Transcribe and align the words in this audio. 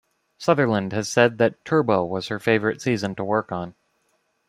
Sutherland 0.39 0.93
has 0.93 1.07
said 1.09 1.37
that 1.37 1.63
"Turbo" 1.63 2.03
was 2.03 2.29
her 2.29 2.39
favourite 2.39 2.81
season 2.81 3.13
to 3.13 3.23
work 3.23 3.51
on. 3.51 3.75